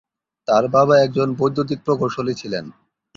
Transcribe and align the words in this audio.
তাঁর 0.47 0.63
বাবা 0.67 0.95
একজন 0.99 1.27
বৈদ্যুতিক 1.35 1.79
প্রকৌশলী 1.85 2.33
ছিলেন। 2.33 2.65